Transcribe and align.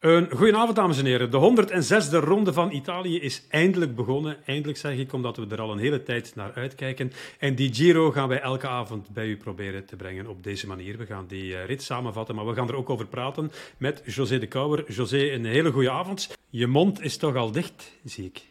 Een 0.00 0.30
goedenavond, 0.30 0.76
dames 0.76 0.98
en 0.98 1.04
heren. 1.04 1.30
De 1.30 1.66
106e 1.90 2.24
ronde 2.24 2.52
van 2.52 2.70
Italië 2.70 3.20
is 3.20 3.42
eindelijk 3.48 3.94
begonnen. 3.94 4.46
Eindelijk 4.46 4.78
zeg 4.78 4.96
ik, 4.98 5.12
omdat 5.12 5.36
we 5.36 5.46
er 5.48 5.60
al 5.60 5.72
een 5.72 5.78
hele 5.78 6.02
tijd 6.02 6.34
naar 6.34 6.52
uitkijken. 6.54 7.12
En 7.38 7.54
die 7.54 7.74
Giro 7.74 8.10
gaan 8.10 8.28
wij 8.28 8.40
elke 8.40 8.68
avond 8.68 9.10
bij 9.10 9.26
u 9.26 9.36
proberen 9.36 9.84
te 9.84 9.96
brengen 9.96 10.26
op 10.26 10.42
deze 10.42 10.66
manier. 10.66 10.98
We 10.98 11.06
gaan 11.06 11.26
die 11.26 11.52
uh, 11.52 11.64
rit 11.64 11.82
samenvatten, 11.82 12.34
maar 12.34 12.46
we 12.46 12.54
gaan 12.54 12.68
er 12.68 12.76
ook 12.76 12.90
over 12.90 13.06
praten 13.06 13.50
met 13.76 14.02
José 14.04 14.38
de 14.38 14.46
Kouwer. 14.46 14.92
José, 14.92 15.32
een 15.32 15.44
hele 15.44 15.70
goede 15.72 15.90
avond. 15.90 16.36
Je 16.50 16.66
mond 16.66 17.00
is 17.00 17.16
toch 17.16 17.36
al 17.36 17.52
dicht, 17.52 17.92
zie 18.04 18.24
ik. 18.24 18.42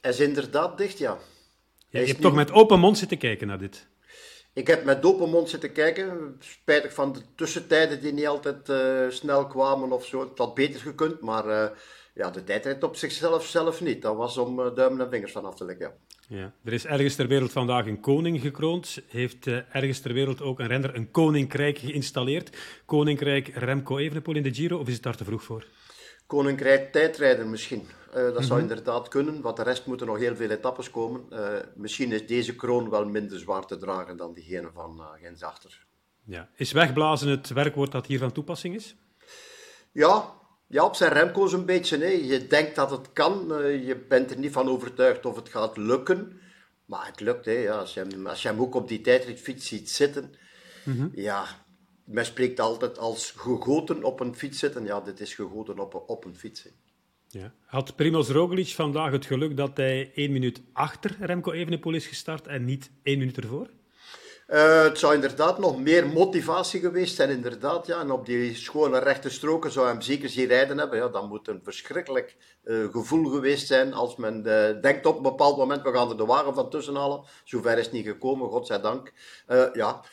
Hij 0.00 0.10
is 0.10 0.20
inderdaad 0.20 0.78
dicht, 0.78 0.98
ja. 0.98 1.18
ja 1.88 2.00
je 2.00 2.06
hebt 2.06 2.20
toch 2.20 2.34
met 2.34 2.52
open 2.52 2.78
mond 2.78 2.98
zitten 2.98 3.18
kijken 3.18 3.46
naar 3.46 3.58
dit. 3.58 3.87
Ik 4.58 4.66
heb 4.66 4.84
met 4.84 5.04
open 5.04 5.30
mond 5.30 5.48
zitten 5.48 5.72
kijken. 5.72 6.36
Spijtig 6.38 6.92
van 6.92 7.12
de 7.12 7.20
tussentijden 7.34 8.00
die 8.00 8.12
niet 8.12 8.26
altijd 8.26 8.68
uh, 8.68 9.10
snel 9.10 9.46
kwamen 9.46 9.92
of 9.92 10.06
zo. 10.06 10.20
Het 10.20 10.38
had 10.38 10.54
beter 10.54 10.80
gekund, 10.80 11.20
maar 11.20 11.46
uh, 11.46 11.66
ja, 12.14 12.30
de 12.30 12.44
tijdrit 12.44 12.82
op 12.82 12.96
zichzelf 12.96 13.46
zelf 13.46 13.80
niet. 13.80 14.02
Dat 14.02 14.16
was 14.16 14.38
om 14.38 14.60
uh, 14.60 14.66
duimen 14.74 15.00
en 15.00 15.10
vingers 15.10 15.32
vanaf 15.32 15.54
te 15.54 15.64
leggen. 15.64 15.92
Ja. 16.28 16.52
Er 16.64 16.72
is 16.72 16.86
ergens 16.86 17.14
ter 17.14 17.26
wereld 17.26 17.52
vandaag 17.52 17.86
een 17.86 18.00
koning 18.00 18.40
gekroond. 18.40 18.98
Heeft 19.08 19.46
ergens 19.46 20.00
ter 20.00 20.12
wereld 20.12 20.42
ook 20.42 20.58
een 20.58 20.66
renner 20.66 20.94
een 20.94 21.10
koninkrijk 21.10 21.78
geïnstalleerd? 21.78 22.56
Koninkrijk 22.84 23.48
Remco 23.48 23.98
Evenepoel 23.98 24.36
in 24.36 24.42
de 24.42 24.54
Giro, 24.54 24.78
of 24.78 24.86
is 24.86 24.94
het 24.94 25.02
daar 25.02 25.16
te 25.16 25.24
vroeg 25.24 25.42
voor? 25.42 25.66
Koninkrijk 26.28 26.92
tijdrijden 26.92 27.50
misschien. 27.50 27.86
Uh, 28.08 28.14
dat 28.14 28.44
zou 28.44 28.60
inderdaad 28.60 29.08
kunnen, 29.08 29.40
want 29.40 29.56
de 29.56 29.62
rest 29.62 29.86
moeten 29.86 30.06
nog 30.06 30.18
heel 30.18 30.36
veel 30.36 30.50
etappes 30.50 30.90
komen. 30.90 31.26
Uh, 31.32 31.48
misschien 31.74 32.12
is 32.12 32.26
deze 32.26 32.54
kroon 32.56 32.90
wel 32.90 33.04
minder 33.04 33.38
zwaar 33.38 33.66
te 33.66 33.76
dragen 33.76 34.16
dan 34.16 34.34
diegene 34.34 34.70
van 34.74 34.96
uh, 35.00 35.22
Gens 35.22 35.42
Achter. 35.42 35.86
Ja. 36.24 36.48
Is 36.56 36.72
wegblazen 36.72 37.28
het 37.28 37.48
werkwoord 37.48 37.92
dat 37.92 38.06
hier 38.06 38.18
van 38.18 38.32
toepassing 38.32 38.74
is? 38.74 38.96
Ja, 39.92 40.32
ja 40.66 40.84
op 40.84 40.94
zijn 40.94 41.12
Remco's 41.12 41.52
een 41.52 41.66
beetje. 41.66 41.96
Nee. 41.96 42.26
Je 42.26 42.46
denkt 42.46 42.76
dat 42.76 42.90
het 42.90 43.12
kan, 43.12 43.46
je 43.84 44.04
bent 44.08 44.30
er 44.30 44.38
niet 44.38 44.52
van 44.52 44.68
overtuigd 44.68 45.26
of 45.26 45.36
het 45.36 45.48
gaat 45.48 45.76
lukken. 45.76 46.40
Maar 46.84 47.06
het 47.06 47.20
lukt, 47.20 47.44
hè. 47.44 47.52
Ja, 47.52 47.78
als, 47.78 47.94
je 47.94 48.00
hem, 48.00 48.26
als 48.26 48.42
je 48.42 48.48
hem 48.48 48.60
ook 48.60 48.74
op 48.74 48.88
die 48.88 49.00
tijdritfiets 49.00 49.66
ziet 49.66 49.90
zitten, 49.90 50.34
mm-hmm. 50.84 51.10
ja, 51.14 51.46
men 52.08 52.24
spreekt 52.24 52.60
altijd 52.60 52.98
als 52.98 53.30
gegoten 53.36 54.04
op 54.04 54.20
een 54.20 54.34
fiets 54.34 54.58
zitten. 54.58 54.84
Ja, 54.84 55.00
dit 55.00 55.20
is 55.20 55.34
gegoten 55.34 55.78
op, 55.78 56.04
op 56.06 56.24
een 56.24 56.36
fiets. 56.36 56.68
Ja. 57.28 57.52
Had 57.64 57.96
Primoz 57.96 58.30
Roglic 58.30 58.68
vandaag 58.68 59.12
het 59.12 59.26
geluk 59.26 59.56
dat 59.56 59.76
hij 59.76 60.10
één 60.14 60.32
minuut 60.32 60.60
achter 60.72 61.16
Remco 61.20 61.52
Evenepoel 61.52 61.94
is 61.94 62.06
gestart 62.06 62.46
en 62.46 62.64
niet 62.64 62.90
één 63.02 63.18
minuut 63.18 63.36
ervoor? 63.36 63.68
Uh, 64.48 64.82
het 64.82 64.98
zou 64.98 65.14
inderdaad 65.14 65.58
nog 65.58 65.78
meer 65.80 66.06
motivatie 66.06 66.80
geweest 66.80 67.14
zijn, 67.14 67.30
inderdaad. 67.30 67.86
Ja. 67.86 68.00
En 68.00 68.10
op 68.10 68.26
die 68.26 68.54
schone 68.54 68.98
rechte 68.98 69.30
stroken 69.30 69.70
zou 69.70 69.86
hem 69.86 70.00
zeker 70.00 70.28
zien 70.28 70.46
rijden 70.46 70.78
hebben. 70.78 70.98
Ja, 70.98 71.08
dat 71.08 71.28
moet 71.28 71.48
een 71.48 71.60
verschrikkelijk 71.62 72.36
uh, 72.64 72.90
gevoel 72.90 73.30
geweest 73.30 73.66
zijn 73.66 73.92
als 73.92 74.16
men 74.16 74.42
uh, 74.46 74.82
denkt 74.82 75.06
op 75.06 75.16
een 75.16 75.22
bepaald 75.22 75.56
moment, 75.56 75.82
we 75.82 75.92
gaan 75.92 76.10
er 76.10 76.16
de 76.16 76.24
wagen 76.24 76.54
van 76.54 76.70
tussen 76.70 76.94
halen. 76.94 77.24
Zover 77.44 77.78
is 77.78 77.84
het 77.84 77.92
niet 77.92 78.06
gekomen, 78.06 78.48
godzijdank. 78.48 79.12
ja, 79.72 80.04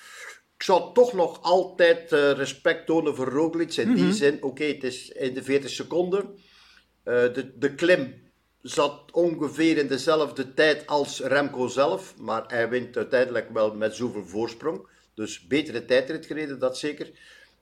zou 0.66 0.94
toch 0.94 1.14
nog 1.14 1.42
altijd 1.42 2.12
respect 2.12 2.86
tonen 2.86 3.16
voor 3.16 3.28
Roglic. 3.28 3.76
In 3.76 3.88
mm 3.88 3.96
-hmm. 3.96 4.06
die 4.06 4.14
zin, 4.14 4.36
oké, 4.36 4.46
okay, 4.46 4.68
het 4.68 4.84
is 4.84 5.10
in 5.10 5.34
de 5.34 5.44
40 5.44 5.70
seconden. 5.70 6.24
Uh, 6.24 7.14
de, 7.34 7.52
de 7.58 7.76
klim 7.76 8.14
zat 8.62 9.12
ongeveer 9.12 9.78
in 9.78 9.88
dezelfde 9.88 10.54
tijd 10.54 10.88
als 10.88 11.20
Remco 11.20 11.68
zelf, 11.68 12.18
maar 12.18 12.44
hij 12.48 12.70
wint 12.70 12.98
uiteindelijk 12.98 13.50
wel 13.54 13.76
met 13.76 13.96
zoveel 13.96 14.26
voorsprong. 14.26 14.88
Dus 15.14 15.48
betere 15.48 15.86
tijdrit 15.86 16.26
gereden, 16.26 16.60
dat 16.60 16.78
zeker. 16.78 17.10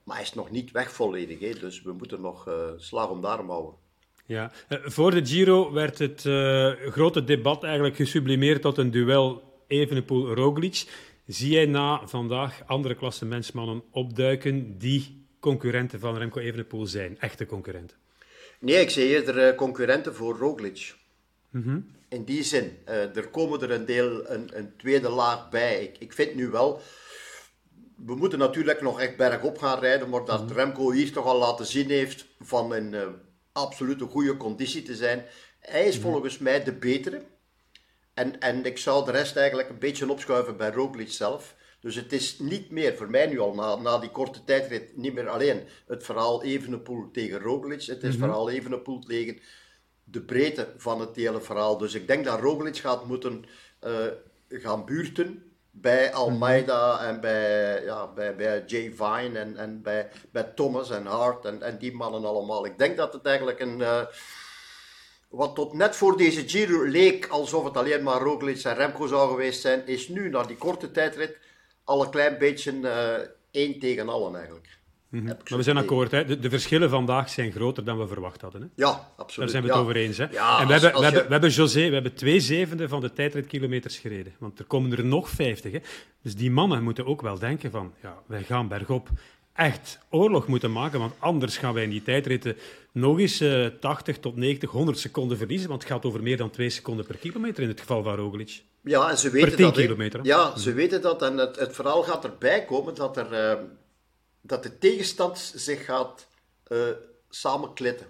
Maar 0.04 0.16
hij 0.16 0.26
is 0.26 0.34
nog 0.34 0.52
niet 0.52 0.72
weg 0.72 0.92
volledig, 0.92 1.40
hè? 1.40 1.54
dus 1.60 1.82
we 1.82 1.92
moeten 1.94 2.22
nog 2.22 2.48
uh, 2.48 2.54
slag 2.78 3.10
om 3.10 3.22
de 3.22 3.28
arm 3.28 3.50
houden. 3.50 3.74
Ja, 4.26 4.52
uh, 4.70 4.80
voor 4.84 5.12
de 5.12 5.26
Giro 5.26 5.72
werd 5.72 6.00
het 6.00 6.22
grote 6.92 7.24
debat 7.24 7.64
eigenlijk 7.64 7.96
gesublimeerd 7.96 8.62
tot 8.62 8.78
een 8.78 8.92
duel 8.92 9.44
Evenepoel-Roglic. 9.68 10.86
Zie 11.26 11.52
jij 11.52 11.66
na 11.66 12.08
vandaag 12.08 12.64
andere 12.66 12.96
klassementsmannen 12.96 13.84
opduiken 13.92 14.78
die 14.78 15.26
concurrenten 15.40 16.00
van 16.00 16.18
Remco 16.18 16.40
Evenepoel 16.40 16.86
zijn, 16.86 17.20
echte 17.20 17.46
concurrenten? 17.46 17.98
Nee, 18.60 18.82
ik 18.82 18.90
zie 18.90 19.08
eerder 19.08 19.48
uh, 19.48 19.56
concurrenten 19.56 20.16
voor 20.16 20.38
Roglic. 20.38 20.96
Mm-hmm. 21.50 21.92
In 22.10 22.24
die 22.24 22.44
zin, 22.44 22.78
uh, 22.88 23.16
er 23.16 23.28
komen 23.28 23.62
er 23.62 23.72
een 23.72 23.86
deel, 23.86 24.30
een, 24.30 24.58
een 24.58 24.76
tweede 24.78 25.10
laag 25.10 25.50
bij. 25.50 25.84
Ik, 25.84 25.98
ik 25.98 26.14
vind 26.14 26.36
nu 26.36 26.48
wel, 26.48 26.82
we 27.96 28.16
moeten 28.16 28.40
natuurlijk 28.40 28.82
nog 28.82 29.00
echt 29.00 29.18
bergop 29.18 29.58
gaan 29.58 29.80
rijden, 29.80 30.10
maar 30.10 30.26
dat 30.26 30.42
mm-hmm. 30.42 30.58
Remco 30.58 30.92
hier 30.92 31.12
toch 31.12 31.26
al 31.26 31.38
laten 31.38 31.66
zien 31.66 31.90
heeft 31.90 32.26
van 32.40 32.74
een 32.74 32.94
uh, 32.94 33.08
absolute 33.52 34.06
goede 34.06 34.38
conditie 34.38 34.84
te 34.84 34.96
zijn. 34.96 35.26
Hij 35.60 35.86
is 35.86 35.96
mm-hmm. 35.96 36.12
volgens 36.12 36.38
mij 36.38 36.64
de 36.64 36.74
betere. 36.74 37.22
En, 38.14 38.40
en 38.40 38.66
ik 38.66 38.78
zou 38.78 39.06
de 39.06 39.12
rest 39.12 39.36
eigenlijk 39.36 39.70
een 39.70 39.80
beetje 39.80 40.12
opschuiven 40.12 40.58
bij 40.58 40.72
Roglic 40.72 41.12
zelf. 41.12 41.56
Dus 41.80 41.96
het 41.96 42.14
is 42.14 42.40
niet 42.40 42.72
meer, 42.72 42.96
voor 42.96 43.10
mij 43.10 43.28
nu 43.28 43.40
al 43.40 43.54
na, 43.54 43.76
na 43.76 43.98
die 43.98 44.12
korte 44.12 44.44
tijdrit, 44.44 44.98
niet 44.98 45.14
meer 45.14 45.30
alleen 45.30 45.68
het 45.88 46.04
verhaal 46.04 46.44
Evenepoel 46.44 47.12
tegen 47.12 47.40
Roglic. 47.40 47.82
Het 47.82 48.04
is 48.04 48.04
mm 48.04 48.10
-hmm. 48.10 48.20
verhaal 48.20 48.50
Evenepoel 48.50 49.00
tegen 49.00 49.40
de 50.04 50.22
breedte 50.22 50.74
van 50.78 51.00
het 51.00 51.16
hele 51.16 51.42
verhaal. 51.42 51.78
Dus 51.78 51.94
ik 51.94 52.08
denk 52.08 52.26
dat 52.26 52.40
Roglic 52.40 52.78
gaat 52.78 53.06
moeten 53.06 53.46
uh, 53.84 53.92
gaan 54.50 54.86
buurten 54.86 55.54
bij 55.72 56.14
Almeida 56.14 56.96
mhm. 56.96 57.04
en 57.04 57.22
bij, 57.22 57.84
ja, 57.84 58.14
bij, 58.14 58.36
bij 58.36 58.64
Jay 58.66 58.94
Vine 58.94 59.40
en, 59.40 59.58
en 59.58 59.82
bij, 59.82 60.10
bij 60.32 60.44
Thomas 60.44 60.90
en 60.90 61.06
Hart 61.06 61.46
en, 61.46 61.62
en 61.62 61.78
die 61.78 61.94
mannen 61.94 62.26
allemaal. 62.26 62.66
Ik 62.66 62.78
denk 62.78 62.98
dat 62.98 63.14
het 63.14 63.26
eigenlijk 63.26 63.60
een... 63.60 63.80
Uh, 63.80 64.02
wat 65.34 65.56
tot 65.56 65.74
net 65.74 65.96
voor 65.96 66.18
deze 66.18 66.48
Giro 66.48 66.84
leek 66.84 67.28
alsof 67.28 67.64
het 67.64 67.78
alleen 67.78 68.04
maar 68.04 68.22
Roglic 68.22 68.64
en 68.64 68.76
Remco 68.76 69.08
zou 69.08 69.30
geweest 69.30 69.62
zijn, 69.62 69.88
is 69.88 70.08
nu 70.08 70.30
na 70.30 70.44
die 70.44 70.56
korte 70.56 70.92
tijdrit 70.92 71.38
al 71.84 72.04
een 72.04 72.10
klein 72.10 72.38
beetje 72.38 72.72
uh, 72.72 73.62
één 73.62 73.80
tegen 73.80 74.10
allen 74.10 74.36
eigenlijk. 74.36 74.68
Mm 75.10 75.20
-hmm. 75.20 75.28
Maar 75.28 75.58
we 75.58 75.64
zijn 75.64 75.78
akkoord, 75.78 76.12
hè? 76.12 76.26
De, 76.26 76.40
de, 76.40 76.50
verschillen 76.50 76.90
vandaag 76.90 77.30
zijn 77.30 77.52
groter 77.52 77.84
dan 77.84 78.00
we 78.00 78.08
verwacht 78.08 78.42
hadden. 78.42 78.62
Hè? 78.62 78.68
Ja, 78.76 79.10
absoluut. 79.18 79.36
Daar 79.36 79.50
zijn 79.50 79.64
we 79.64 79.70
het 79.70 79.78
over 79.78 79.96
eens. 79.96 80.18
Hè? 80.18 80.26
Ja, 80.32 80.60
en 80.60 80.68
we, 80.68 80.74
als, 80.74 80.82
hebben, 80.82 80.92
als 80.92 80.92
we, 80.92 80.98
je... 80.98 81.04
hebben, 81.04 81.24
we 81.24 81.32
hebben 81.32 81.50
José, 81.50 81.88
we 81.88 81.94
hebben 81.94 82.14
twee 82.14 82.40
zevende 82.40 82.88
van 82.88 83.02
de 83.02 83.14
tijdritkilometers 83.14 83.98
gereden. 83.98 84.34
Want 84.40 84.60
er 84.60 84.66
komen 84.66 84.92
er 84.92 85.06
nog 85.06 85.30
vijftig. 85.30 85.72
Hè? 85.72 85.80
Dus 86.22 86.36
die 86.36 86.52
mannen 86.52 86.84
moeten 86.84 87.06
ook 87.06 87.22
wel 87.22 87.40
denken 87.40 87.72
van, 87.72 87.94
ja, 88.02 88.18
wij 88.26 88.44
gaan 88.44 88.68
bergop 88.68 89.10
echt 89.54 90.00
oorlog 90.10 90.48
moeten 90.48 90.72
maken, 90.72 91.00
want 91.00 91.14
anders 91.20 91.58
gaan 91.58 91.74
wij 91.74 91.84
in 91.84 91.90
die 91.90 92.04
tijdritten 92.04 92.58
nog 92.92 93.20
eens 93.20 93.42
uh, 93.42 93.66
80 93.66 94.20
tot 94.20 94.36
90, 94.36 94.70
100 94.70 94.98
seconden 94.98 95.38
verliezen, 95.38 95.70
want 95.70 95.82
het 95.84 95.92
gaat 95.92 96.06
over 96.06 96.24
meer 96.24 96.38
dan 96.38 96.50
2 96.50 96.70
seconden 96.70 97.06
per 97.06 97.18
kilometer 97.18 97.64
in 97.64 97.70
het 97.70 97.80
geval 97.80 98.04
van 98.04 98.16
Roglic. 98.16 98.64
Ja, 98.82 99.10
en 99.10 99.18
ze 99.18 99.30
weten 99.30 99.48
per 99.48 99.58
10 99.58 99.66
dat. 99.66 99.76
kilometer. 99.76 100.20
Ja, 100.24 100.58
ze 100.58 100.74
weten 100.74 101.02
dat 101.02 101.22
en 101.22 101.38
het, 101.38 101.56
het 101.56 101.76
verhaal 101.76 102.04
gaat 102.04 102.24
erbij 102.24 102.66
komen 102.66 102.96
dat, 102.96 103.18
er, 103.18 103.58
uh, 103.58 103.64
dat 104.42 104.64
de 104.64 104.78
tegenstand 104.78 105.52
zich 105.56 105.86
gaat 105.86 106.28
uh, 106.68 106.80
samenklitten. 107.30 108.08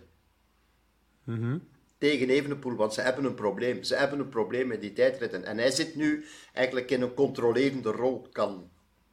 Mm 1.24 1.42
-hmm. 1.42 1.68
Tegen 1.98 2.30
Evenepoel, 2.30 2.76
want 2.76 2.94
ze 2.94 3.02
hebben 3.02 3.26
een 3.26 3.36
probleem. 3.36 3.84
Ze 3.84 3.96
hebben 3.96 4.20
een 4.20 4.30
probleem 4.30 4.68
met 4.68 4.82
die 4.82 4.94
tijdritten. 4.94 5.46
En 5.46 5.58
hij 5.58 5.72
zit 5.72 5.96
nu 5.96 6.26
eigenlijk 6.54 6.92
in 6.92 7.02
een 7.02 7.14
controlerende 7.14 7.92
rol, 7.92 8.28
kan 8.32 8.70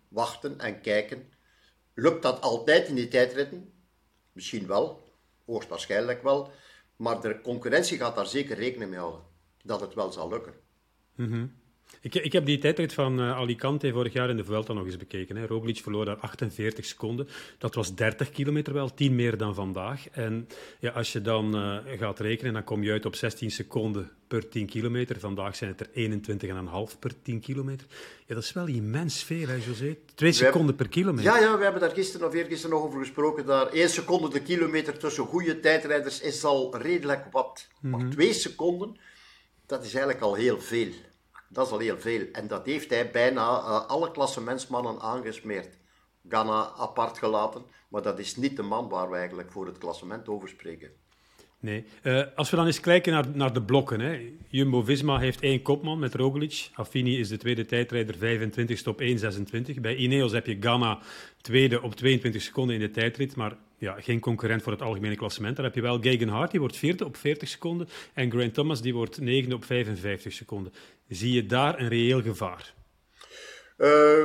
wachten 0.08 0.58
en 0.58 0.80
kijken 0.80 1.28
Lukt 1.94 2.22
dat 2.22 2.40
altijd 2.40 2.88
in 2.88 2.94
die 2.94 3.08
tijdritten? 3.08 3.72
Misschien 4.32 4.66
wel, 4.66 5.02
hoogstwaarschijnlijk 5.44 6.22
wel. 6.22 6.50
Maar 6.96 7.20
de 7.20 7.40
concurrentie 7.40 7.98
gaat 7.98 8.14
daar 8.14 8.26
zeker 8.26 8.56
rekening 8.56 8.90
mee 8.90 8.98
houden 8.98 9.22
dat 9.62 9.80
het 9.80 9.94
wel 9.94 10.12
zal 10.12 10.28
lukken. 10.28 10.54
-hmm. 11.14 11.59
Ik, 12.00 12.14
ik, 12.14 12.32
heb 12.32 12.46
die 12.46 12.58
tijdrit 12.58 12.92
van 12.92 13.20
uh, 13.20 13.36
Alicante 13.36 13.92
vorig 13.92 14.12
jaar 14.12 14.30
in 14.30 14.36
de 14.36 14.44
Vuelta 14.44 14.72
nog 14.72 14.84
eens 14.84 14.96
bekeken. 14.96 15.36
Hè. 15.36 15.46
Roglic 15.46 15.78
verloor 15.78 16.04
daar 16.04 16.16
48 16.16 16.84
seconden. 16.84 17.28
Dat 17.58 17.74
was 17.74 17.94
30 17.94 18.30
kilometer 18.30 18.72
wel, 18.72 18.94
10 18.94 19.14
meer 19.14 19.36
dan 19.36 19.54
vandaag. 19.54 20.08
En 20.08 20.48
ja, 20.78 20.90
als 20.90 21.12
je 21.12 21.20
dan 21.20 21.56
uh, 21.56 21.98
gaat 21.98 22.20
rekenen, 22.20 22.52
dan 22.52 22.64
kom 22.64 22.82
je 22.82 22.92
uit 22.92 23.06
op 23.06 23.14
16 23.14 23.50
seconden 23.50 24.10
per 24.28 24.48
10 24.48 24.66
kilometer. 24.66 25.20
Vandaag 25.20 25.56
zijn 25.56 25.74
het 25.76 25.80
er 25.80 26.90
21,5 26.92 26.98
per 26.98 27.22
10 27.22 27.40
kilometer. 27.40 27.86
Ja, 28.26 28.34
dat 28.34 28.44
is 28.44 28.52
wel 28.52 28.66
immens 28.66 29.22
veel, 29.22 29.46
hè, 29.46 29.54
José? 29.54 29.96
Twee 30.14 30.32
seconden 30.32 30.74
per 30.74 30.88
kilometer. 30.88 31.32
Ja, 31.32 31.38
ja, 31.38 31.56
we 31.56 31.62
hebben 31.62 31.80
daar 31.80 31.90
gisteren 31.90 32.26
of 32.26 32.34
eergisteren 32.34 32.76
nog 32.76 32.84
over 32.84 32.98
gesproken. 32.98 33.46
Daar 33.46 33.66
1 33.66 33.88
seconde 33.88 34.28
de 34.28 34.42
kilometer 34.42 34.98
tussen 34.98 35.24
goede 35.24 35.60
tijdrijders 35.60 36.20
is 36.20 36.44
al 36.44 36.76
redelijk 36.76 37.24
wat. 37.30 37.68
Mm 37.80 37.92
-hmm. 37.92 38.00
Maar 38.00 38.10
2 38.10 38.32
seconden, 38.32 38.96
dat 39.66 39.84
is 39.84 39.94
eigenlijk 39.94 40.22
al 40.22 40.34
heel 40.34 40.60
veel. 40.60 40.88
Dat 41.52 41.66
is 41.66 41.72
al 41.72 41.78
heel 41.78 41.98
veel. 41.98 42.26
En 42.32 42.46
dat 42.46 42.66
heeft 42.66 42.90
hij 42.90 43.10
bijna 43.10 43.42
uh, 43.42 43.86
alle 43.86 44.10
klassementsmannen 44.10 45.00
aangesmeerd. 45.00 45.78
Ghana 46.28 46.70
apart 46.76 47.18
gelaten, 47.18 47.62
maar 47.88 48.02
dat 48.02 48.18
is 48.18 48.36
niet 48.36 48.56
de 48.56 48.62
man 48.62 48.88
waar 48.88 49.10
we 49.10 49.16
eigenlijk 49.16 49.52
voor 49.52 49.66
het 49.66 49.78
klassement 49.78 50.28
over 50.28 50.48
spreken. 50.48 50.90
Nee. 51.60 51.84
Uh, 52.02 52.22
als 52.34 52.50
we 52.50 52.56
dan 52.56 52.66
eens 52.66 52.80
kijken 52.80 53.12
naar, 53.12 53.28
naar 53.32 53.52
de 53.52 53.62
blokken. 53.62 54.00
Hè. 54.00 54.32
Jumbo-Visma 54.48 55.18
heeft 55.18 55.40
één 55.40 55.62
kopman 55.62 55.98
met 55.98 56.14
Roglic. 56.14 56.70
Affini 56.74 57.18
is 57.18 57.28
de 57.28 57.36
tweede 57.36 57.66
tijdrijder, 57.66 58.14
25ste 58.14 58.84
op 58.84 59.00
1,26. 59.00 59.80
Bij 59.80 59.96
Ineos 59.96 60.32
heb 60.32 60.46
je 60.46 60.56
Ghana 60.60 60.98
tweede 61.40 61.82
op 61.82 61.94
22 61.94 62.42
seconden 62.42 62.74
in 62.74 62.80
de 62.80 62.90
tijdrit. 62.90 63.36
Maar 63.36 63.56
ja, 63.80 64.00
geen 64.00 64.20
concurrent 64.20 64.62
voor 64.62 64.72
het 64.72 64.82
algemene 64.82 65.16
klassement. 65.16 65.56
Dan 65.56 65.64
heb 65.64 65.74
je 65.74 65.80
wel 65.80 65.98
Gagan 66.00 66.28
Hart, 66.28 66.50
die 66.50 66.60
wordt 66.60 66.76
vierde 66.76 67.04
op 67.04 67.16
40 67.16 67.48
seconden. 67.48 67.88
En 68.14 68.30
Grant 68.30 68.54
Thomas, 68.54 68.82
die 68.82 68.94
wordt 68.94 69.20
negende 69.20 69.54
op 69.54 69.64
55 69.64 70.32
seconden. 70.32 70.72
Zie 71.08 71.32
je 71.32 71.46
daar 71.46 71.80
een 71.80 71.88
reëel 71.88 72.22
gevaar? 72.22 72.74
Uh, 73.78 74.22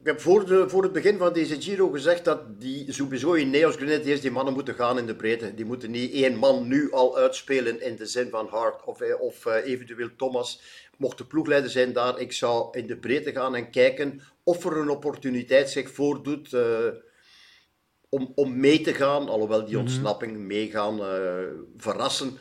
ik 0.00 0.06
heb 0.06 0.20
voor, 0.20 0.82
het 0.82 0.92
begin 0.92 1.18
van 1.18 1.32
deze 1.32 1.62
Giro 1.62 1.88
gezegd 1.88 2.24
dat 2.24 2.60
die 2.60 2.92
sowieso 2.92 3.32
in 3.32 3.50
Neos 3.50 3.76
Grenadiers 3.76 4.20
die 4.20 4.30
mannen 4.30 4.54
moeten 4.54 4.74
gaan 4.74 4.98
in 4.98 5.06
de 5.06 5.16
breedte. 5.16 5.54
Die 5.54 5.64
moeten 5.64 5.90
niet 5.90 6.12
één 6.12 6.36
man 6.36 6.68
nu 6.68 6.92
al 6.92 7.16
uitspelen 7.16 7.80
in 7.80 7.96
de 7.96 8.06
zin 8.06 8.30
van 8.30 8.46
Hart 8.46 8.84
of, 8.84 9.00
eh, 9.00 9.20
of 9.20 9.46
uh, 9.46 9.54
eventueel 9.66 10.08
Thomas. 10.16 10.62
Mocht 10.96 11.18
de 11.18 11.24
ploegleider 11.24 11.70
zijn 11.70 11.92
daar, 11.92 12.20
ik 12.20 12.32
zou 12.32 12.78
in 12.78 12.86
de 12.86 12.96
breedte 12.96 13.32
gaan 13.32 13.54
en 13.54 13.70
kijken 13.70 14.20
of 14.42 14.64
er 14.64 14.76
een 14.76 14.88
opportuniteit 14.88 15.70
zich 15.70 15.90
voordoet 15.90 16.52
om, 18.14 18.32
om 18.34 18.60
mee 18.60 18.80
te 18.80 18.94
gaan. 18.94 19.28
Alhoewel 19.28 19.64
die 19.64 19.74
mhm. 19.74 19.84
ontsnapping 19.84 20.38
meegaan, 20.38 20.98
verrassen. 21.76 22.38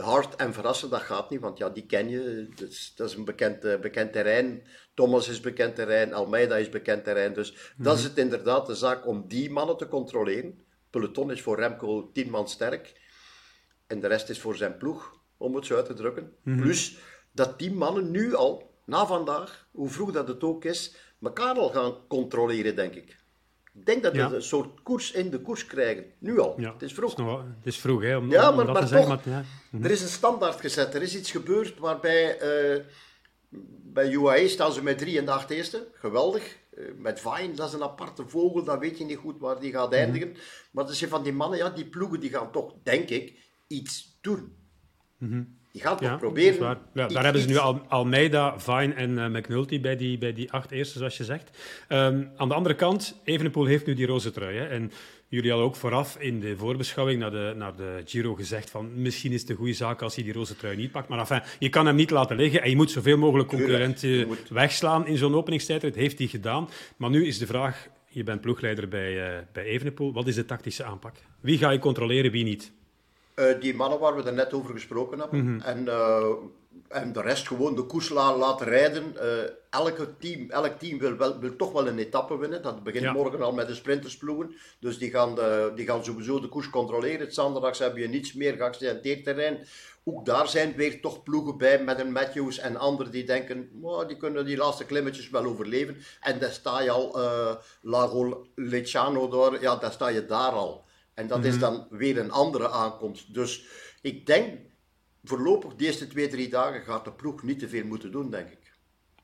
hard 0.00 0.36
en 0.36 0.52
verrassen, 0.52 0.90
dat 0.90 1.00
gaat 1.00 1.30
niet, 1.30 1.40
want 1.40 1.58
ja, 1.58 1.70
die 1.70 1.86
ken 1.86 2.08
je. 2.08 2.48
Dat 2.54 2.68
is, 2.68 2.92
dat 2.96 3.08
is 3.08 3.14
een 3.14 3.24
bekend, 3.24 3.80
bekend 3.80 4.12
terrein. 4.12 4.62
Thomas 4.94 5.28
is 5.28 5.40
bekend 5.40 5.74
terrein, 5.74 6.12
Almeida 6.12 6.56
is 6.56 6.68
bekend 6.68 7.04
terrein. 7.04 7.32
Dus 7.32 7.72
dat 7.76 7.98
is 7.98 8.04
het 8.04 8.18
inderdaad 8.18 8.66
de 8.66 8.74
zaak 8.74 9.06
om 9.06 9.28
die 9.28 9.50
mannen 9.50 9.76
te 9.76 9.88
controleren. 9.88 10.60
Peloton 10.90 11.30
is 11.30 11.42
voor 11.42 11.56
Remco 11.56 12.10
tien 12.12 12.30
man 12.30 12.48
sterk. 12.48 13.00
En 13.86 14.00
de 14.00 14.06
rest 14.06 14.28
is 14.28 14.40
voor 14.40 14.56
zijn 14.56 14.76
ploeg, 14.76 15.20
om 15.36 15.54
het 15.54 15.66
zo 15.66 15.76
uit 15.76 15.86
te 15.86 15.94
drukken. 15.94 16.32
Mhm. 16.42 16.60
Plus 16.60 16.98
dat 17.32 17.58
die 17.58 17.72
mannen 17.72 18.10
nu 18.10 18.34
al, 18.34 18.70
na 18.86 19.06
vandaag, 19.06 19.68
hoe 19.70 19.88
vroeg 19.88 20.12
dat 20.12 20.28
het 20.28 20.42
ook 20.44 20.64
is, 20.64 20.96
elkaar 21.22 21.54
al 21.54 21.68
gaan 21.68 22.06
controleren, 22.08 22.76
denk 22.76 22.94
ik. 22.94 23.16
Ik 23.74 23.86
denk 23.86 24.02
dat 24.02 24.12
we 24.12 24.20
een 24.20 24.42
soort 24.42 24.82
koers 24.82 25.12
in 25.12 25.30
de 25.30 25.40
koers 25.40 25.66
krijgen. 25.66 26.04
Nu 26.18 26.38
al. 26.40 26.60
Ja. 26.60 26.72
Het 26.72 26.82
is 26.82 26.92
vroeg. 26.92 27.16
Het 27.16 27.46
is, 27.62 27.78
vroeg, 27.78 28.02
hè, 28.02 28.16
om, 28.16 28.30
ja, 28.30 28.50
om 28.50 28.56
maar, 28.56 28.64
dat 28.64 28.74
maar 28.74 28.86
te 28.86 28.94
toch, 28.94 29.06
zeggen. 29.06 29.30
Maar, 29.30 29.44
ja. 29.70 29.84
er 29.84 29.90
is 29.90 30.02
een 30.02 30.08
standaard 30.08 30.60
gezet. 30.60 30.94
Er 30.94 31.02
is 31.02 31.16
iets 31.16 31.30
gebeurd 31.30 31.78
waarbij... 31.78 32.42
Uh, 32.42 32.84
bij 33.94 34.12
UAE 34.12 34.48
staan 34.48 34.72
ze 34.72 34.82
met 34.82 34.98
drie 34.98 35.18
en 35.18 35.24
de 35.24 35.30
acht 35.30 35.50
eerste. 35.50 35.86
Geweldig. 35.92 36.56
Eh, 36.76 36.84
met 36.96 37.20
Vine, 37.20 37.54
dat 37.54 37.68
is 37.68 37.74
een 37.74 37.82
aparte 37.82 38.28
vogel. 38.28 38.64
Dan 38.64 38.78
weet 38.78 38.98
je 38.98 39.04
niet 39.04 39.16
goed 39.16 39.38
waar 39.38 39.60
die 39.60 39.72
gaat 39.72 39.90
mhm. 39.90 39.98
eindigen. 39.98 40.36
Maar 40.70 40.88
er 40.88 40.94
zijn 40.94 41.10
van 41.10 41.22
die 41.22 41.32
mannen, 41.32 41.58
ja, 41.58 41.70
die 41.70 41.86
ploegen, 41.86 42.20
die 42.20 42.30
gaan 42.30 42.52
toch, 42.52 42.74
denk 42.82 43.08
ik, 43.08 43.38
iets 43.66 44.18
doen. 44.20 44.56
Mhm. 45.18 45.42
Die 45.74 45.82
gaan 45.82 45.96
toch 45.96 46.18
proberen. 46.18 46.78
Ja, 46.94 47.06
daar 47.06 47.24
hebben 47.24 47.42
ze 47.42 47.48
nu 47.48 47.56
Al 47.56 47.80
Almeida, 47.88 48.60
Vine 48.60 48.94
en 48.94 49.10
uh, 49.10 49.26
McNulty 49.26 49.80
bij 49.80 49.96
die, 49.96 50.18
bij 50.18 50.32
die 50.32 50.52
acht 50.52 50.70
eerste, 50.70 50.98
zoals 50.98 51.16
je 51.16 51.24
zegt. 51.24 51.58
Um, 51.88 52.30
aan 52.36 52.48
de 52.48 52.54
andere 52.54 52.74
kant, 52.74 53.20
Evenepoel 53.24 53.64
heeft 53.64 53.86
nu 53.86 53.94
die 53.94 54.06
roze 54.06 54.30
trui. 54.30 54.56
Hè, 54.56 54.66
en 54.66 54.92
Jullie 55.34 55.50
hadden 55.50 55.68
ook 55.68 55.76
vooraf 55.76 56.16
in 56.18 56.40
de 56.40 56.56
voorbeschouwing 56.56 57.20
naar 57.20 57.30
de, 57.30 57.52
naar 57.56 57.76
de 57.76 58.02
Giro 58.04 58.34
gezegd 58.34 58.70
van 58.70 59.02
misschien 59.02 59.32
is 59.32 59.40
het 59.40 59.50
een 59.50 59.56
goede 59.56 59.72
zaak 59.72 60.02
als 60.02 60.14
hij 60.14 60.24
die 60.24 60.32
roze 60.32 60.56
trui 60.56 60.76
niet 60.76 60.90
pakt. 60.90 61.08
Maar 61.08 61.18
enfin, 61.18 61.42
je 61.58 61.68
kan 61.68 61.86
hem 61.86 61.94
niet 61.94 62.10
laten 62.10 62.36
liggen 62.36 62.62
en 62.62 62.70
je 62.70 62.76
moet 62.76 62.90
zoveel 62.90 63.16
mogelijk 63.16 63.48
concurrenten 63.48 64.28
wegslaan 64.48 65.06
in 65.06 65.16
zo'n 65.16 65.34
openingstijd. 65.34 65.80
Dat 65.80 65.94
heeft 65.94 66.18
hij 66.18 66.26
gedaan. 66.26 66.68
Maar 66.96 67.10
nu 67.10 67.26
is 67.26 67.38
de 67.38 67.46
vraag, 67.46 67.88
je 68.08 68.22
bent 68.22 68.40
ploegleider 68.40 68.88
bij, 68.88 69.36
uh, 69.36 69.42
bij 69.52 69.64
Evenepoel. 69.64 70.12
Wat 70.12 70.26
is 70.26 70.34
de 70.34 70.44
tactische 70.44 70.84
aanpak? 70.84 71.16
Wie 71.40 71.58
ga 71.58 71.70
je 71.70 71.78
controleren, 71.78 72.30
wie 72.30 72.44
niet? 72.44 72.72
Uh, 73.36 73.60
die 73.60 73.74
mannen 73.74 73.98
waar 73.98 74.16
we 74.16 74.22
er 74.22 74.32
net 74.32 74.52
over 74.52 74.74
gesproken 74.74 75.18
hebben. 75.18 75.44
Mhm. 75.44 75.60
En 75.60 75.84
uh, 75.86 76.26
en 76.88 77.12
de 77.12 77.20
rest 77.20 77.46
gewoon 77.46 77.74
de 77.74 77.82
koers 77.82 78.08
laten 78.08 78.66
rijden. 78.66 79.14
Uh, 79.16 79.22
elke 79.70 80.16
team, 80.18 80.50
elk 80.50 80.78
team 80.78 80.98
wil, 80.98 81.16
wel, 81.16 81.38
wil 81.38 81.56
toch 81.56 81.72
wel 81.72 81.88
een 81.88 81.98
etappe 81.98 82.38
winnen. 82.38 82.62
Dat 82.62 82.82
begint 82.82 83.12
morgen 83.12 83.42
al 83.42 83.52
met 83.52 83.66
de 83.66 83.74
sprintersploegen. 83.74 84.54
Dus 84.80 84.98
die 84.98 85.10
gaan, 85.10 85.34
de, 85.34 85.72
die 85.74 85.86
gaan 85.86 86.04
sowieso 86.04 86.40
de 86.40 86.48
koers 86.48 86.70
controleren. 86.70 87.32
Zondags 87.32 87.78
heb 87.78 87.96
je 87.96 88.08
niets 88.08 88.32
meer 88.32 88.54
geaccidenteerd 88.54 89.24
terrein. 89.24 89.66
Ook 90.04 90.26
daar 90.26 90.48
zijn 90.48 90.74
weer 90.76 91.00
toch 91.00 91.22
ploegen 91.22 91.58
bij 91.58 91.84
met 91.84 91.98
een 92.00 92.12
Matthews 92.12 92.58
en 92.58 92.76
anderen 92.76 93.12
die 93.12 93.24
denken, 93.24 93.70
oh, 93.82 94.08
die 94.08 94.16
kunnen 94.16 94.44
die 94.44 94.56
laatste 94.56 94.84
klimmetjes 94.84 95.30
wel 95.30 95.44
overleven. 95.44 95.96
En 96.20 96.38
dan 96.38 96.50
sta 96.50 96.80
je 96.80 96.90
al, 96.90 97.18
Lago 97.80 98.46
Lecciano 98.54 99.28
door, 99.28 99.60
ja, 99.60 99.76
dan 99.76 99.92
sta 99.92 100.08
je 100.08 100.26
daar 100.26 100.52
al. 100.52 100.83
En 101.14 101.26
dat 101.26 101.44
is 101.44 101.52
mhm. 101.52 101.60
dan 101.60 101.86
weer 101.90 102.18
een 102.18 102.30
andere 102.30 102.70
aankomst. 102.70 103.34
Dus 103.34 103.64
ik 104.02 104.26
denk 104.26 104.58
voorlopig 105.24 105.74
de 105.74 105.84
eerste 105.84 106.06
twee, 106.06 106.28
drie 106.28 106.48
dagen 106.48 106.82
gaat 106.82 107.04
de 107.04 107.12
ploeg 107.12 107.42
niet 107.42 107.58
te 107.58 107.68
veel 107.68 107.84
moeten 107.84 108.12
doen, 108.12 108.30
denk 108.30 108.50
ik. 108.50 108.72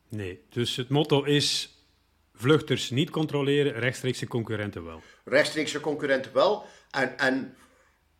Nee, 0.08 0.44
dus 0.48 0.76
het 0.76 0.88
motto 0.88 1.22
is 1.22 1.78
vluchters 2.34 2.90
niet 2.90 3.10
controleren, 3.10 3.72
rechtstreekse 3.72 4.26
concurrenten 4.26 4.84
wel. 4.84 5.02
Rechtstreekse 5.24 5.80
concurrenten 5.80 6.32
wel. 6.32 6.64
En, 6.90 7.18
en 7.18 7.54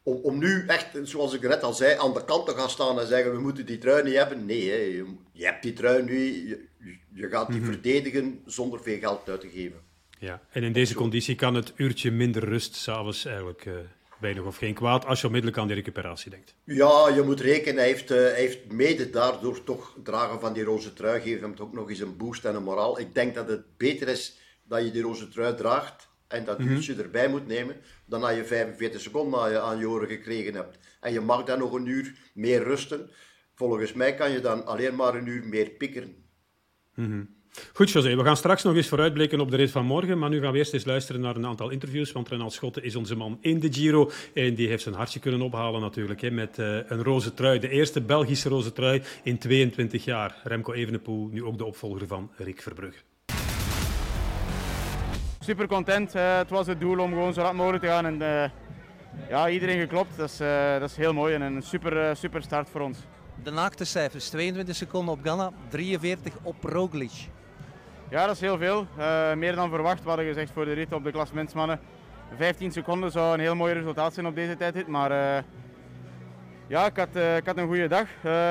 om, 0.03 0.17
om 0.17 0.39
nu 0.39 0.67
echt, 0.67 0.99
zoals 1.03 1.35
ik 1.35 1.43
net 1.43 1.63
al 1.63 1.73
zei, 1.73 1.99
aan 1.99 2.15
de 2.15 2.25
kant 2.25 2.47
te 2.47 2.53
gaan 2.53 2.71
staan 2.71 3.01
en 3.01 3.07
zeggen 3.07 3.33
we 3.33 3.41
moeten 3.41 3.67
die 3.67 3.79
trui 3.79 4.03
niet 4.03 4.15
hebben. 4.15 4.45
Nee, 4.45 4.71
hè, 4.71 4.77
je, 4.77 5.15
je, 5.33 5.45
hebt 5.45 5.63
die 5.63 5.73
trui 5.73 6.03
nu, 6.03 6.49
je, 6.49 6.69
je 7.15 7.29
gaat 7.29 7.51
die 7.51 7.61
mhm. 7.61 7.71
verdedigen 7.71 8.43
zonder 8.47 8.83
veel 8.83 8.99
geld 8.99 9.29
uit 9.29 9.41
te 9.41 9.49
geven. 9.49 9.81
Ja, 10.21 10.41
en 10.51 10.63
in 10.63 10.73
deze 10.73 10.95
conditie 10.95 11.35
kan 11.35 11.55
het 11.55 11.73
uurtje 11.77 12.11
minder 12.11 12.45
rust 12.45 12.75
s'avonds 12.75 13.25
eigenlijk 13.25 13.65
uh, 13.65 13.75
weinig 14.19 14.45
of 14.45 14.57
geen 14.57 14.75
kwaad 14.75 15.07
als 15.07 15.21
je 15.21 15.27
onmiddellijk 15.27 15.61
aan 15.61 15.67
die 15.67 15.77
recuperatie 15.77 16.31
denkt. 16.31 16.55
Ja, 16.65 17.09
je 17.09 17.23
moet 17.23 17.41
rekenen, 17.41 17.77
hij 17.77 17.87
heeft, 17.87 18.11
uh, 18.11 18.33
heeft 18.33 18.73
mede 18.73 19.11
daardoor 19.11 19.65
toch 19.65 19.97
dragen 20.03 20.41
van 20.41 20.53
die 20.53 20.65
roze 20.65 20.93
trui, 20.93 21.21
geeft 21.21 21.41
hem 21.41 21.55
toch 21.55 21.73
nog 21.73 21.91
eens 21.91 22.01
een 22.01 22.17
boost 22.17 22.45
en 22.45 22.55
een 22.55 22.63
moraal. 22.63 23.01
Ik 23.01 23.15
denk 23.15 23.35
dat 23.35 23.49
het 23.49 23.77
beter 23.77 24.09
is 24.09 24.39
dat 24.65 24.85
je 24.85 24.91
die 24.91 25.03
roze 25.03 25.29
trui 25.29 25.55
draagt 25.55 26.09
en 26.29 26.45
dat 26.45 26.59
mm 26.59 26.69
uurtje 26.69 26.95
erbij 26.95 27.29
moet 27.29 27.47
nemen, 27.47 27.77
dan 28.07 28.21
dat 28.21 28.37
je 28.37 28.45
45 28.45 29.01
seconden 29.01 29.41
aan 29.41 29.51
je, 29.51 29.61
aan 29.61 29.79
je 29.79 29.89
oren 29.89 30.09
gekregen 30.09 30.55
hebt. 30.55 30.79
En 31.01 31.13
je 31.13 31.21
mag 31.21 31.45
dan 31.45 31.59
nog 31.59 31.73
een 31.73 31.87
uur 31.87 32.15
meer 32.35 32.63
rusten. 32.63 33.11
Volgens 33.55 33.93
mij 33.93 34.15
kan 34.15 34.31
je 34.31 34.41
dan 34.41 34.67
alleen 34.67 34.95
maar 34.95 35.15
een 35.15 35.27
uur 35.27 35.47
meer 35.47 35.71
pikkeren. 35.71 36.15
Mm 36.95 37.39
Goed, 37.73 37.91
José. 37.91 38.17
We 38.17 38.25
gaan 38.25 38.37
straks 38.37 38.63
nog 38.63 38.75
eens 38.77 38.89
vooruitblikken 38.89 39.41
op 39.41 39.51
de 39.51 39.57
rit 39.57 39.71
van 39.71 39.85
morgen. 39.85 40.19
Maar 40.19 40.29
nu 40.29 40.41
gaan 40.41 40.53
we 40.53 40.59
eerst 40.59 40.73
eens 40.73 40.85
luisteren 40.85 41.21
naar 41.21 41.37
een 41.37 41.47
aantal 41.47 41.71
interviews. 41.71 42.13
Want 42.13 42.29
Renald 42.29 42.53
Schotten 42.53 42.83
is 42.83 42.97
onze 42.97 43.17
man 43.17 43.39
in 43.41 43.61
de 43.61 43.73
Giro. 43.73 44.11
En 44.35 44.55
die 44.55 44.69
heeft 44.69 44.83
zijn 44.83 44.95
hartje 44.95 45.21
kunnen 45.21 45.41
ophalen 45.41 45.81
natuurlijk. 45.81 46.21
Hè, 46.21 46.31
met 46.31 46.59
uh, 46.59 46.79
een 46.87 47.03
roze 47.03 47.35
trui. 47.35 47.59
De 47.59 47.69
eerste 47.69 48.01
Belgische 48.01 48.49
roze 48.49 48.73
trui 48.73 49.03
in 49.23 49.39
22 49.39 50.05
jaar. 50.05 50.41
Remco 50.45 50.73
Evenepoel, 50.73 51.29
nu 51.33 51.45
ook 51.45 51.59
de 51.59 51.65
opvolger 51.65 52.07
van 52.07 52.31
Rick 52.37 52.63
Verbrugge. 52.63 53.01
Super 55.41 55.67
content. 55.67 56.15
Uh, 56.15 56.37
het 56.37 56.51
was 56.51 56.67
het 56.67 56.81
doel 56.81 56.99
om 56.99 57.09
gewoon 57.09 57.33
zo 57.33 57.41
rap 57.41 57.55
mogelijk 57.55 57.83
te 57.83 57.89
gaan. 57.89 58.07
En 58.07 58.15
uh, 58.15 58.45
ja, 59.29 59.49
iedereen 59.49 59.81
geklopt. 59.81 60.17
Dat 60.17 60.31
is, 60.31 60.37
dat 60.79 60.91
is 60.91 60.97
heel 60.97 61.13
mooi 61.13 61.35
en 61.35 61.43
een 61.43 61.63
super, 61.63 62.17
super 62.17 62.43
start 62.43 62.69
voor 62.71 62.81
ons. 62.81 62.99
De 63.43 63.51
naakte 63.51 63.85
cijfers. 63.85 64.29
22 64.29 64.77
seconden 64.77 65.15
op 65.15 65.21
Ganna, 65.23 65.53
43 65.69 66.35
op 66.43 66.57
Roglic. 66.63 67.29
Ja, 68.11 68.27
dat 68.27 68.35
is 68.35 68.41
heel 68.41 68.59
veel. 68.59 68.87
Uh, 68.99 69.33
meer 69.35 69.55
dan 69.55 69.69
verwacht. 69.69 70.03
We 70.03 70.09
hadden 70.09 70.27
gezegd 70.27 70.51
voor 70.51 70.65
de 70.65 70.73
rit 70.73 70.93
op 70.93 71.05
de 71.05 71.11
klassementsmannen. 71.11 71.81
15 72.37 72.73
seconden 72.73 73.11
zou 73.11 73.35
een 73.35 73.41
heel 73.41 73.55
mooi 73.55 73.75
resultaat 73.75 74.15
zijn 74.15 74.27
op 74.27 74.35
deze 74.35 74.57
tijdrit. 74.57 74.87
Maar 74.87 75.11
uh, 75.11 75.43
ja, 76.67 76.87
ik 76.87 76.97
had, 76.97 77.09
uh, 77.17 77.37
ik 77.37 77.47
had 77.47 77.57
een 77.57 77.67
goede 77.67 77.89
dag. 77.89 78.07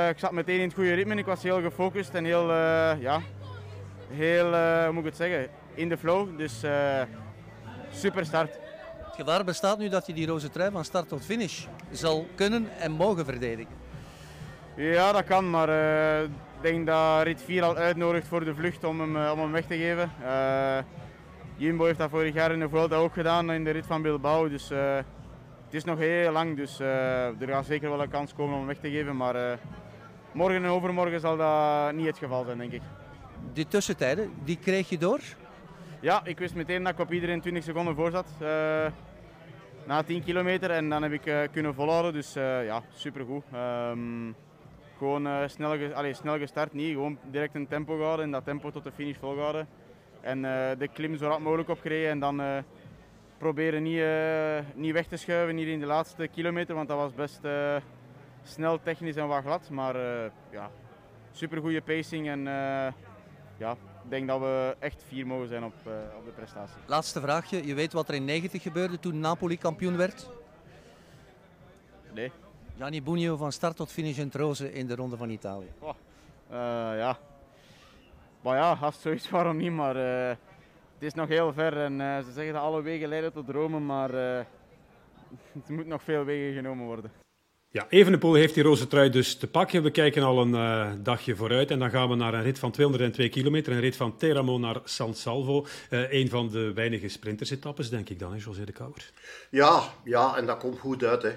ik 0.10 0.20
zat 0.20 0.32
meteen 0.32 0.60
in 0.60 0.66
het 0.66 0.74
goede 0.74 0.94
ritme. 0.94 1.16
Ik 1.16 1.26
was 1.26 1.44
heel 1.44 1.62
gefocust 1.62 2.14
en 2.14 2.26
heel, 2.26 2.54
ja, 3.00 3.22
heel 4.10 4.52
hoe 4.84 4.92
moet 4.92 5.04
ik 5.04 5.10
het 5.10 5.16
zeggen, 5.16 5.48
in 5.74 5.90
de 5.90 5.98
flow. 5.98 6.38
Dus 6.38 6.64
super 7.92 8.26
start. 8.26 8.60
Het 9.06 9.16
gevaar 9.16 9.44
bestaat 9.44 9.78
nu 9.78 9.90
dat 9.90 10.06
je 10.08 10.14
die 10.14 10.28
roze 10.28 10.50
trui 10.50 10.72
van 10.72 10.86
start 10.86 11.08
tot 11.08 11.26
finish 11.26 11.66
zal 11.92 12.28
kunnen 12.36 12.70
en 12.78 12.92
mogen 12.92 13.26
verdedigen. 13.26 13.74
Ja, 14.76 15.12
dat 15.12 15.24
kan, 15.24 15.50
maar 15.50 15.70
denk 16.62 16.86
dat 16.86 17.24
Rit 17.24 17.42
4 17.42 17.64
al 17.64 17.76
uitnodigt 17.76 18.28
voor 18.28 18.46
de 18.46 18.56
vlucht 18.56 18.84
om 18.84 19.00
hem, 19.00 19.18
eh, 19.18 19.32
om 19.32 19.40
hem 19.40 19.52
weg 19.52 19.66
te 19.66 19.78
geven. 19.78 20.12
Uh, 20.22 20.78
Jumbo 21.56 21.86
heeft 21.86 21.98
dat 21.98 22.10
vorig 22.10 22.34
jaar 22.34 22.52
in 22.52 22.60
de 22.60 22.70
Vuelta 22.70 22.96
ook 22.96 23.14
gedaan 23.14 23.52
in 23.52 23.64
de 23.64 23.70
rit 23.70 23.86
van 23.86 24.02
Bilbao. 24.02 24.50
Dus 24.50 24.72
uh, 24.72 24.96
het 25.66 25.74
is 25.74 25.84
nog 25.84 25.98
heel 25.98 26.32
lang, 26.32 26.56
dus 26.56 26.80
er 26.80 27.48
gaat 27.48 27.66
zeker 27.66 27.90
wel 27.90 28.02
een 28.02 28.10
kans 28.10 28.34
komen 28.34 28.54
om 28.54 28.60
hem 28.60 28.68
weg 28.68 28.78
te 28.78 28.90
geven. 28.90 29.18
Maar 29.18 29.60
morgen 30.32 30.64
en 30.64 30.70
overmorgen 30.70 31.20
zal 31.20 31.38
dat 31.38 31.94
niet 31.94 32.06
het 32.06 32.18
geval 32.18 32.44
zijn, 32.44 32.58
denk 32.58 32.72
ik. 32.72 32.82
Die 33.54 33.68
tussentijden, 33.68 34.32
die 34.44 34.58
kreeg 34.58 34.90
je 34.90 34.98
door? 34.98 35.20
Ja, 36.00 36.22
ik 36.24 36.40
wist 36.40 36.56
meteen 36.56 36.84
dat 36.84 36.94
ik 36.94 37.00
op 37.00 37.14
iedereen 37.14 37.42
20 37.42 37.64
seconden 37.64 37.96
voor 37.96 38.12
zat. 38.12 38.28
na 39.86 40.04
10 40.04 40.24
kilometer 40.24 40.72
en 40.72 40.90
dan 40.90 41.04
heb 41.04 41.12
ik 41.12 41.50
kunnen 41.52 41.74
volhouden, 41.74 42.14
dus 42.14 42.34
ja, 42.34 42.82
supergoed. 42.94 43.44
Um, 43.54 44.36
gewoon 45.00 45.28
uh, 45.28 45.48
snel, 45.48 45.94
allee, 45.94 46.14
snel 46.14 46.38
gestart, 46.38 46.74
niet. 46.74 46.94
Gewoon 46.94 47.18
direct 47.32 47.56
een 47.56 47.68
tempo 47.68 47.96
gehouden 47.96 48.26
en 48.26 48.32
dat 48.32 48.46
tempo 48.46 48.72
tot 48.72 48.84
de 48.84 48.92
finish 48.92 49.18
volgehouden. 49.18 49.68
En 50.22 50.38
uh, 50.38 50.70
de 50.78 50.88
klim 50.94 51.18
zo 51.18 51.28
rap 51.28 51.40
mogelijk 51.40 51.70
opgereden 51.70 52.10
en 52.10 52.20
dan 52.20 52.42
uh, 52.42 52.58
proberen 53.38 53.84
niet, 53.84 54.04
niet 54.76 54.94
weg 54.94 55.08
te 55.08 55.18
schuiven 55.18 55.58
hier 55.58 55.68
in 55.68 55.80
de 55.80 55.86
laatste 55.86 56.28
kilometer, 56.28 56.76
want 56.76 56.88
dat 56.88 56.98
was 56.98 57.14
best 57.14 57.40
snel, 58.44 58.82
technisch 58.82 59.16
en 59.16 59.28
wat 59.28 59.44
glad. 59.44 59.70
Maar 59.70 59.96
ja, 60.52 60.72
super 61.32 61.62
goede 61.62 61.82
pacing 61.82 62.30
en 62.30 62.48
ja, 63.58 63.72
ik 64.04 64.10
denk 64.10 64.28
dat 64.28 64.40
we 64.40 64.76
echt 64.80 65.04
vier 65.08 65.28
mogen 65.28 65.48
zijn 65.48 65.64
op, 65.64 65.74
uh, 65.88 65.94
op 66.18 66.26
de 66.26 66.32
prestatie. 66.32 66.76
Laatste 66.86 67.22
vraagje. 67.22 67.68
Je 67.68 67.74
weet 67.74 67.94
wat 67.94 68.08
er 68.08 68.16
in 68.16 68.26
90 68.26 68.62
gebeurde 68.62 69.00
toen 69.00 69.20
Napoli 69.20 69.58
kampioen 69.58 69.98
werd? 69.98 70.30
Nee. 72.14 72.32
Gianni 72.80 73.02
Bugno 73.02 73.38
van 73.38 73.52
start 73.52 73.76
tot 73.76 73.92
finish 73.92 74.18
in 74.18 74.30
Troze 74.30 74.74
in 74.74 74.88
de 74.88 74.96
Ronde 74.96 75.18
van 75.18 75.30
Italië. 75.30 75.72
Oh, 75.80 75.96
uh, 76.52 76.58
ja. 76.98 77.18
Maar 78.42 78.58
ja, 78.58 78.78
als 78.82 79.02
zoiets 79.02 79.30
waarom 79.30 79.58
niet, 79.58 79.72
maar 79.72 79.96
uh, 79.96 80.28
het 80.94 81.04
is 81.04 81.14
nog 81.14 81.28
heel 81.28 81.54
ver 81.54 81.78
en 81.78 82.24
ze 82.24 82.32
zeggen 82.32 82.54
dat 82.54 82.62
alle 82.62 82.82
wegen 82.82 83.10
leiden 83.10 83.34
tot 83.34 83.50
Rome, 83.50 83.80
maar 83.80 84.14
er 84.14 84.46
moet 85.68 85.88
nog 85.88 86.04
veel 86.04 86.24
wegen 86.24 86.54
genomen 86.54 86.86
worden. 86.86 87.12
Ja, 87.72 87.86
Evenepoel 87.90 88.34
heeft 88.34 88.54
die 88.54 88.64
roze 88.64 88.88
trui 88.88 89.10
dus 89.10 89.36
te 89.36 89.48
pakken. 89.48 89.84
We 89.84 89.92
kijken 89.92 90.24
al 90.24 90.42
een 90.42 90.54
uh, 90.54 90.92
dagje 91.04 91.36
vooruit 91.36 91.72
en 91.72 91.80
dan 91.80 91.90
gaan 91.90 92.10
we 92.10 92.16
naar 92.16 92.34
een 92.34 92.44
rit 92.44 92.60
van 92.60 92.72
202 92.72 93.30
kilometer. 93.30 93.74
Een 93.74 93.80
rit 93.80 93.96
van 93.96 94.18
Teramo 94.18 94.58
naar 94.58 94.80
San 94.84 95.14
Salvo. 95.14 95.66
Uh, 95.90 96.12
een 96.12 96.30
van 96.30 96.50
de 96.50 96.74
weinige 96.74 97.08
sprintersetappes, 97.08 97.90
denk 97.90 98.10
ik 98.10 98.20
dan, 98.20 98.32
hè, 98.32 98.38
José 98.38 98.64
de 98.64 98.72
Kouwer? 98.72 99.12
Ja, 99.50 99.82
ja, 100.04 100.38
en 100.38 100.46
dat 100.46 100.58
komt 100.58 100.80
goed 100.80 101.04
uit. 101.04 101.22
Hè. 101.22 101.32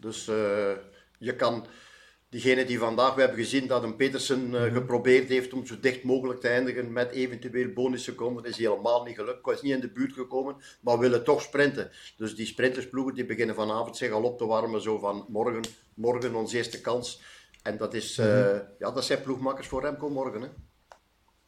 Dus 0.00 0.28
uh, 0.28 0.72
je 1.18 1.36
kan 1.36 1.66
diegene 2.28 2.64
die 2.64 2.78
vandaag, 2.78 3.14
we 3.14 3.20
hebben 3.20 3.38
gezien 3.38 3.66
dat 3.66 3.82
een 3.82 3.96
Petersen 3.96 4.50
uh, 4.52 4.62
geprobeerd 4.62 5.28
heeft 5.28 5.52
om 5.52 5.66
zo 5.66 5.80
dicht 5.80 6.02
mogelijk 6.02 6.40
te 6.40 6.48
eindigen 6.48 6.92
met 6.92 7.10
eventueel 7.10 7.72
bonusseconden, 7.72 8.44
is 8.44 8.56
helemaal 8.56 9.04
niet 9.04 9.16
gelukt. 9.16 9.44
Hij 9.44 9.54
is 9.54 9.62
niet 9.62 9.74
in 9.74 9.80
de 9.80 9.92
buurt 9.92 10.12
gekomen, 10.12 10.56
maar 10.80 10.98
willen 10.98 11.24
toch 11.24 11.42
sprinten. 11.42 11.90
Dus 12.16 12.36
die 12.36 12.46
sprintersploegen 12.46 13.14
die 13.14 13.26
beginnen 13.26 13.54
vanavond 13.54 13.96
zich 13.96 14.10
al 14.10 14.22
op 14.22 14.38
te 14.38 14.46
warmen, 14.46 14.82
zo 14.82 14.98
van 14.98 15.26
morgen, 15.28 15.62
morgen 15.94 16.34
onze 16.34 16.56
eerste 16.56 16.80
kans. 16.80 17.22
En 17.62 17.76
dat, 17.76 17.94
is, 17.94 18.18
uh, 18.18 18.58
ja, 18.78 18.90
dat 18.90 19.04
zijn 19.04 19.22
ploegmakkers 19.22 19.66
voor 19.66 19.80
Remco 19.80 20.08
morgen. 20.08 20.42
Hè. 20.42 20.48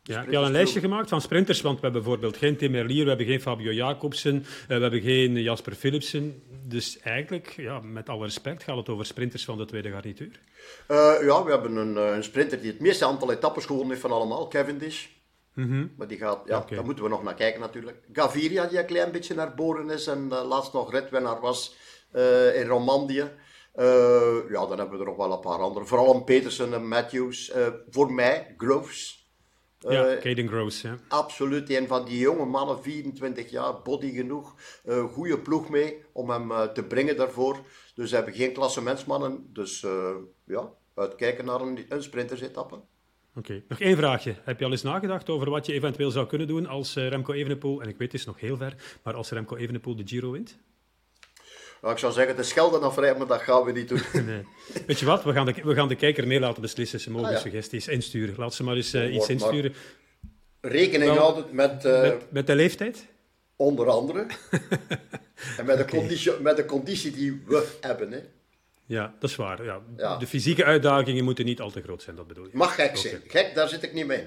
Ja, 0.02 0.22
ik 0.22 0.30
heb 0.30 0.42
een 0.42 0.52
lijstje 0.52 0.80
gemaakt 0.80 1.08
van 1.08 1.20
sprinters, 1.20 1.60
want 1.60 1.74
we 1.74 1.82
hebben 1.82 2.02
bijvoorbeeld 2.02 2.36
geen 2.36 2.56
Tim 2.56 2.70
Merlier, 2.70 3.02
we 3.02 3.08
hebben 3.08 3.26
geen 3.26 3.40
Fabio 3.40 3.72
Jacobsen, 3.72 4.34
uh, 4.36 4.66
we 4.66 4.74
hebben 4.74 5.00
geen 5.00 5.42
Jasper 5.42 5.74
Philipsen. 5.74 6.42
Dus 6.64 6.98
eigenlijk, 7.00 7.54
ja, 7.56 7.80
met 7.80 8.08
alle 8.08 8.24
respect, 8.24 8.62
gaat 8.62 8.76
het 8.76 8.88
over 8.88 9.06
sprinters 9.06 9.44
van 9.44 9.58
de 9.58 9.64
tweede 9.64 9.90
garnituur. 9.90 10.40
Uh, 10.88 11.14
ja, 11.22 11.44
we 11.44 11.50
hebben 11.50 11.76
een, 11.76 11.96
een, 11.96 12.24
sprinter 12.24 12.60
die 12.60 12.70
het 12.70 12.80
meeste 12.80 13.04
aantal 13.04 13.32
etappes 13.32 13.64
gewonnen 13.64 13.88
heeft 13.88 14.00
van 14.00 14.12
allemaal, 14.12 14.48
Cavendish. 14.48 15.06
Mm 15.54 15.68
-hmm. 15.68 15.92
Maar 15.96 16.06
die 16.06 16.18
gaat, 16.18 16.42
ja, 16.46 16.58
okay. 16.58 16.76
daar 16.76 16.84
moeten 16.84 17.04
we 17.04 17.10
nog 17.10 17.22
naar 17.22 17.34
kijken 17.34 17.60
natuurlijk. 17.60 17.96
Gaviria, 18.12 18.66
die 18.66 18.78
een 18.78 18.86
klein 18.86 19.12
beetje 19.12 19.34
naar 19.34 19.54
boren 19.54 19.90
is 19.90 20.06
en 20.06 20.28
uh, 20.32 20.48
laatst 20.48 20.72
nog 20.72 20.92
redwinnaar 20.92 21.40
was 21.40 21.74
in 22.54 22.66
Romandie. 22.66 23.22
ja, 24.48 24.66
dan 24.66 24.78
hebben 24.78 24.90
we 24.90 24.98
er 24.98 25.04
nog 25.04 25.16
wel 25.16 25.32
een 25.32 25.40
paar 25.40 25.58
andere. 25.58 25.84
Vooral 25.84 26.22
Petersen 26.24 26.74
en 26.74 26.88
Matthews. 26.88 27.52
voor 27.90 28.12
mij, 28.12 28.54
Groves. 28.56 29.19
Ja, 29.88 30.14
uh, 30.14 30.20
Caden 30.20 30.48
Gross. 30.48 30.80
Ja. 30.80 30.98
Absoluut. 31.08 31.70
Een 31.70 31.86
van 31.86 32.04
die 32.04 32.18
jonge 32.18 32.44
mannen, 32.44 32.82
24 32.82 33.50
jaar, 33.50 33.82
body 33.82 34.12
genoeg. 34.12 34.54
Uh, 34.84 35.04
goede 35.04 35.38
ploeg 35.38 35.68
mee 35.68 36.02
om 36.12 36.30
hem 36.30 36.50
uh, 36.50 36.62
te 36.62 36.84
brengen 36.84 37.16
daarvoor. 37.16 37.58
Dus 37.94 38.08
ze 38.08 38.14
hebben 38.14 38.34
geen 38.34 38.52
klassementsmannen. 38.52 39.50
Dus 39.52 39.86
ja, 40.44 40.70
uitkijken 40.94 41.44
naar 41.44 41.60
een, 41.60 41.84
een 41.88 42.02
sprintersetappe. 42.02 42.74
Oké, 42.74 42.88
okay. 43.34 43.64
nog 43.68 43.80
één 43.80 43.96
vraagje. 43.96 44.34
Heb 44.42 44.58
je 44.58 44.64
al 44.64 44.70
eens 44.70 44.82
nagedacht 44.82 45.28
over 45.28 45.50
wat 45.50 45.66
je 45.66 45.72
eventueel 45.72 46.10
zou 46.10 46.26
kunnen 46.26 46.46
doen 46.46 46.66
als 46.66 46.94
Remco 46.94 47.32
Evenepoel, 47.32 47.82
en 47.82 47.88
ik 47.88 47.98
weet 47.98 48.12
het 48.12 48.20
is 48.20 48.26
nog 48.26 48.40
heel 48.40 48.56
ver, 48.56 48.98
maar 49.02 49.14
als 49.14 49.30
Remco 49.30 49.56
Evenepoel 49.56 49.96
de 49.96 50.06
Giro 50.06 50.30
wint? 50.30 50.58
Nou, 51.80 51.92
ik 51.94 52.00
zou 52.00 52.12
zeggen, 52.12 52.36
de 52.36 52.42
schelden 52.42 52.82
afrijden, 52.82 53.18
maar 53.18 53.26
dat 53.26 53.40
gaan 53.40 53.64
we 53.64 53.72
niet 53.72 53.88
doen. 53.88 54.02
nee. 54.26 54.44
Weet 54.86 54.98
je 54.98 55.06
wat, 55.06 55.24
we 55.24 55.32
gaan, 55.32 55.46
de, 55.46 55.54
we 55.64 55.74
gaan 55.74 55.88
de 55.88 55.94
kijker 55.94 56.26
mee 56.26 56.40
laten 56.40 56.62
beslissen. 56.62 57.00
Ze 57.00 57.10
mogen 57.10 57.28
ah, 57.28 57.34
ja. 57.34 57.40
suggesties 57.40 57.88
insturen. 57.88 58.34
Laat 58.38 58.54
ze 58.54 58.62
maar 58.62 58.76
eens 58.76 58.94
uh, 58.94 59.14
iets 59.14 59.28
insturen. 59.28 59.74
Rekening 60.60 61.10
Wel, 61.10 61.20
houden 61.20 61.44
met, 61.50 61.84
uh, 61.84 62.00
met... 62.00 62.32
Met 62.32 62.46
de 62.46 62.54
leeftijd? 62.54 63.06
Onder 63.56 63.88
andere. 63.88 64.26
en 65.58 65.64
met 65.66 65.78
de, 65.78 65.84
conditie, 65.84 66.32
met 66.40 66.56
de 66.56 66.64
conditie 66.64 67.10
die 67.10 67.42
we 67.46 67.68
hebben. 67.80 68.12
Hè. 68.12 68.20
Ja, 68.86 69.14
dat 69.18 69.30
is 69.30 69.36
waar. 69.36 69.64
Ja. 69.64 69.80
ja. 69.96 70.16
De 70.16 70.26
fysieke 70.26 70.64
uitdagingen 70.64 71.24
moeten 71.24 71.44
niet 71.44 71.60
al 71.60 71.70
te 71.70 71.82
groot 71.82 72.02
zijn, 72.02 72.16
dat 72.16 72.26
bedoel 72.26 72.44
je. 72.44 72.50
Mag 72.52 72.74
gek 72.74 72.96
zijn. 72.96 73.22
Gek, 73.26 73.54
daar 73.54 73.68
zit 73.68 73.82
ik 73.82 73.92
niet 73.92 74.06
mee. 74.06 74.26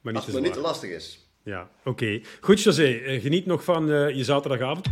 Maar 0.00 0.12
niet 0.12 0.22
Als 0.22 0.24
het 0.24 0.34
te 0.34 0.40
niet 0.40 0.52
te 0.52 0.60
lastig 0.60 0.90
is. 0.90 1.28
Ja, 1.42 1.70
oké. 1.78 1.88
Okay. 1.88 2.24
Goed, 2.40 2.62
José. 2.62 3.18
Geniet 3.20 3.46
nog 3.46 3.64
van 3.64 3.90
uh, 3.90 4.10
je 4.10 4.24
zaterdagavond. 4.24 4.86